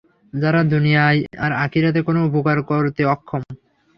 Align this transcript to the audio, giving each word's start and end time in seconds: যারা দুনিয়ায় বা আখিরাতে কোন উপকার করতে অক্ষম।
যারা 0.33 0.61
দুনিয়ায় 0.71 1.19
বা 1.41 1.57
আখিরাতে 1.63 1.99
কোন 2.07 2.17
উপকার 2.29 2.57
করতে 2.69 3.01
অক্ষম। 3.13 3.41